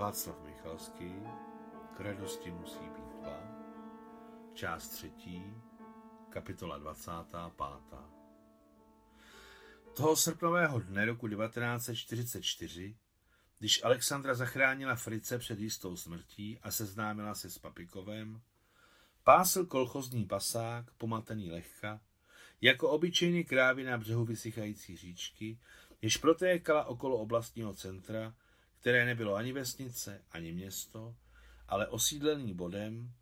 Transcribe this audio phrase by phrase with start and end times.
[0.00, 1.12] Václav Michalský,
[1.96, 3.40] k radosti musí být dva,
[4.54, 5.42] část třetí,
[6.30, 7.98] kapitola 25.
[9.96, 12.96] Toho srpnového dne roku 1944,
[13.58, 18.40] když Alexandra zachránila Frice před jistou smrtí a seznámila se s Papikovem,
[19.24, 22.00] pásl kolchozní pasák, pomatený lehka,
[22.60, 25.58] jako obyčejný krávy na břehu vysychající říčky,
[26.02, 28.34] jež protékala okolo oblastního centra,
[28.80, 31.16] které nebylo ani vesnice, ani město,
[31.68, 33.12] ale osídlený bodem,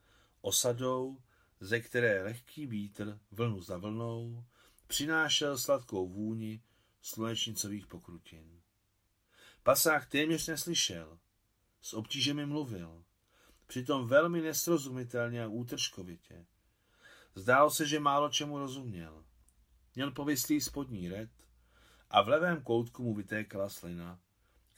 [0.41, 1.23] osadou,
[1.61, 4.45] ze které lehký vítr, vlnu za vlnou,
[4.87, 6.63] přinášel sladkou vůni
[7.03, 8.61] slunečnicových pokrutin.
[9.63, 11.19] Pasák téměř neslyšel,
[11.83, 13.05] s obtížemi mluvil,
[13.67, 16.47] přitom velmi nesrozumitelně a útržkovitě.
[17.35, 19.25] Zdálo se, že málo čemu rozuměl.
[19.95, 21.31] Měl povislý spodní red
[22.11, 24.21] a v levém koutku mu vytékala slina,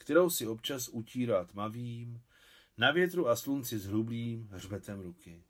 [0.01, 2.21] kterou si občas utírá tmavým,
[2.77, 5.43] na větru a slunci s hrublým hřbetem ruky.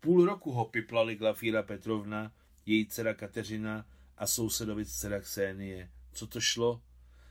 [0.00, 2.32] Půl roku ho piplali Glafíra Petrovna,
[2.66, 6.82] její dcera Kateřina a sousedovic dcera Ksenie, co to šlo,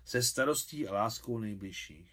[0.06, 2.12] se starostí a láskou nejbližších.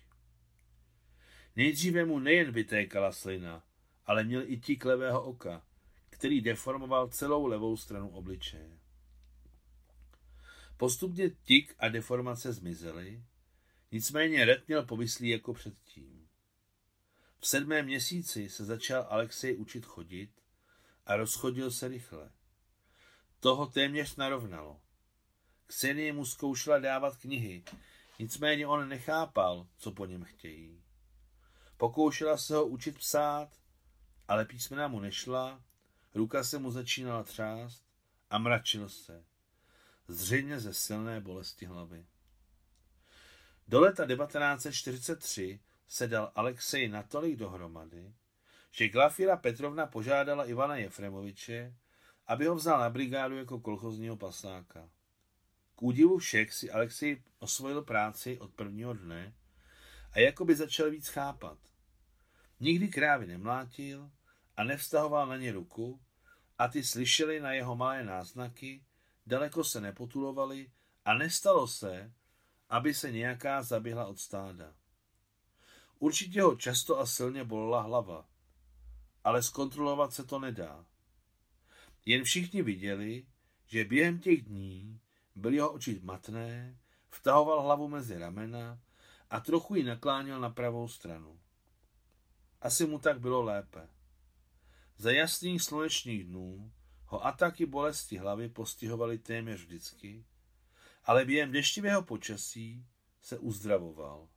[1.57, 3.65] Nejdříve mu nejen vytékala slina,
[4.07, 5.63] ale měl i tik levého oka,
[6.11, 8.79] který deformoval celou levou stranu obličeje.
[10.77, 13.23] Postupně tik a deformace zmizely,
[13.91, 16.29] nicméně red měl povyslý jako předtím.
[17.39, 20.31] V sedmém měsíci se začal Alexej učit chodit
[21.07, 22.31] a rozchodil se rychle.
[23.41, 24.81] Toho téměř narovnalo.
[25.67, 27.65] Ksenie mu zkoušela dávat knihy,
[28.19, 30.83] nicméně on nechápal, co po něm chtějí.
[31.77, 33.49] Pokoušela se ho učit psát,
[34.29, 35.65] ale písmena mu nešla,
[36.15, 37.85] ruka se mu začínala třást
[38.31, 39.25] a mračil se.
[40.09, 42.07] Zřejmě ze silné bolesti hlavy.
[43.71, 48.15] Do leta 1943 se dal Alexej natolik dohromady,
[48.71, 51.75] že Glafira Petrovna požádala Ivana Jefremoviče,
[52.27, 54.91] aby ho vzal na brigádu jako kolchozního pasáka.
[55.77, 59.35] K údivu všech si Alexej osvojil práci od prvního dne
[60.13, 61.59] a jako by začal víc chápat.
[62.61, 64.11] Nikdy krávy nemlátil
[64.57, 66.01] a nevztahoval na ně ruku
[66.59, 68.85] a ty slyšeli na jeho malé náznaky,
[69.27, 70.71] daleko se nepotulovali
[71.05, 72.13] a nestalo se,
[72.71, 74.75] aby se nějaká zaběhla od stáda.
[75.99, 78.29] Určitě ho často a silně bolela hlava,
[79.25, 80.87] ale zkontrolovat se to nedá.
[82.07, 83.27] Jen všichni viděli,
[83.67, 85.01] že během těch dní
[85.35, 86.79] byly jeho oči matné,
[87.09, 88.81] vtahoval hlavu mezi ramena
[89.31, 91.41] a trochu ji nakláněl na pravou stranu.
[92.61, 93.89] Asi mu tak bylo lépe.
[94.97, 96.73] Za jasných slunečních dnů
[97.05, 100.25] ho ataky bolesti hlavy postihovaly téměř vždycky,
[101.11, 102.87] ale během deštivého počasí
[103.23, 104.29] se uzdravoval.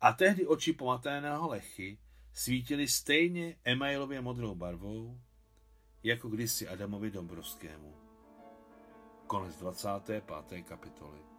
[0.00, 1.98] A tehdy oči pomaténého lechy
[2.32, 5.20] svítily stejně emailově modrou barvou,
[6.02, 7.94] jako kdysi Adamovi Dombrovskému.
[9.26, 10.24] Konec 25.
[10.64, 11.35] kapitoly.